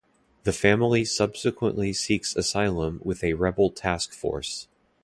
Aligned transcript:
The 0.45 0.51
family 0.51 1.05
subsequently 1.05 1.93
seeks 1.93 2.35
asylum 2.35 3.01
with 3.03 3.23
a 3.23 3.33
Rebel 3.35 3.69
task 3.69 4.13
force. 4.13 4.67